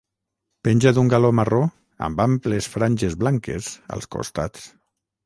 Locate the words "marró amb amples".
1.39-2.71